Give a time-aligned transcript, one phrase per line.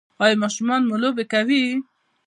[0.23, 1.63] ایا ماشومان مو لوبې کوي؟